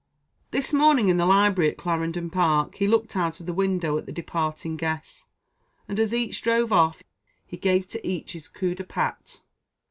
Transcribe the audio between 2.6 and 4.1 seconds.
he looked out of the window at